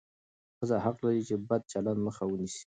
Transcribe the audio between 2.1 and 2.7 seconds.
ونیسي.